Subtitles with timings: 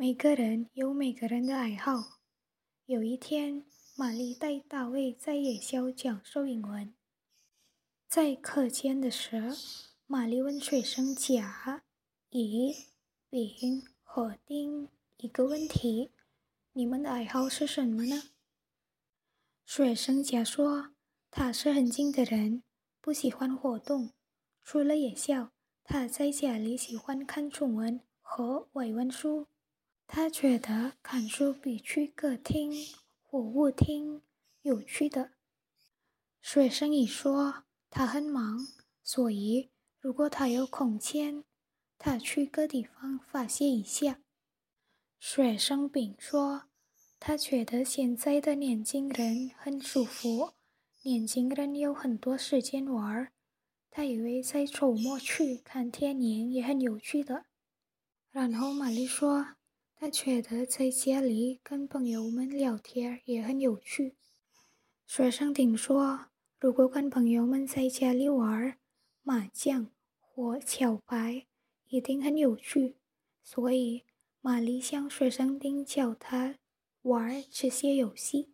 [0.00, 2.20] 每个人有每个人的爱好。
[2.86, 3.64] 有一天，
[3.96, 6.94] 玛丽带大卫在夜校讲授英文。
[8.06, 9.56] 在课间的时候，
[10.06, 11.82] 玛丽问学生甲、
[12.30, 12.76] 乙、
[13.28, 16.12] 丙和丁一个问题
[16.74, 18.22] ：“你们的爱好是什么呢？”
[19.66, 20.92] 学生甲说
[21.28, 22.62] ：“他是很静的人，
[23.00, 24.12] 不喜欢活动。
[24.62, 25.50] 除了夜校，
[25.82, 29.48] 他在家里喜欢看中文和外文书。”
[30.10, 32.72] 他觉得看书比去歌厅
[33.22, 34.22] 或舞厅
[34.62, 35.32] 有趣的。
[36.40, 38.66] 学生乙说他很忙，
[39.02, 41.44] 所以如果他有空闲，
[41.98, 44.20] 他去个地方发泄一下。
[45.20, 46.64] 学生丙说
[47.20, 50.54] 他觉得现在的年轻人很舒服，
[51.02, 53.30] 年轻人有很多时间玩，
[53.90, 57.44] 他以为在周末去看电影也很有趣的。
[58.30, 59.57] 然后玛丽说。
[60.00, 64.14] 他觉得在家里跟朋友们聊天也很有趣。
[65.08, 66.26] 学生听说，
[66.60, 68.78] 如果跟朋友们在家里玩
[69.24, 71.46] 麻将或桥牌，
[71.88, 72.94] 一定很有趣。
[73.42, 74.04] 所以，
[74.40, 76.60] 玛丽向学生丁叫他
[77.02, 78.52] 玩这些游戏。